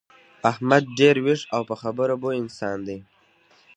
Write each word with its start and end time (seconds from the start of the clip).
احمد 0.51 0.83
ډېر 0.99 1.15
ویښ 1.25 1.41
او 1.55 1.61
په 1.69 1.75
خبره 1.81 2.15
پوه 2.21 2.33
انسان 2.41 2.77
دی. 2.87 2.97